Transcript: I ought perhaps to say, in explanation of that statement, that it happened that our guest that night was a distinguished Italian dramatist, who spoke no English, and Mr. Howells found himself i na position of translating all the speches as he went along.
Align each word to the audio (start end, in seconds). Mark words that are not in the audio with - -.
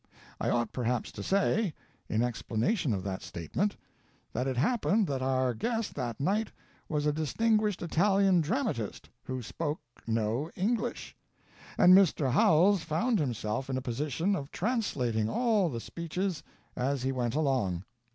I 0.39 0.49
ought 0.49 0.71
perhaps 0.71 1.11
to 1.11 1.21
say, 1.21 1.75
in 2.09 2.23
explanation 2.23 2.91
of 2.91 3.03
that 3.03 3.21
statement, 3.21 3.77
that 4.33 4.47
it 4.47 4.57
happened 4.57 5.05
that 5.05 5.21
our 5.21 5.53
guest 5.53 5.93
that 5.93 6.19
night 6.19 6.51
was 6.89 7.05
a 7.05 7.13
distinguished 7.13 7.83
Italian 7.83 8.41
dramatist, 8.41 9.11
who 9.25 9.43
spoke 9.43 9.79
no 10.07 10.49
English, 10.55 11.15
and 11.77 11.93
Mr. 11.93 12.31
Howells 12.31 12.81
found 12.81 13.19
himself 13.19 13.69
i 13.69 13.73
na 13.73 13.81
position 13.81 14.35
of 14.35 14.49
translating 14.49 15.29
all 15.29 15.69
the 15.69 15.79
speches 15.79 16.41
as 16.75 17.03
he 17.03 17.11
went 17.11 17.35
along. 17.35 17.83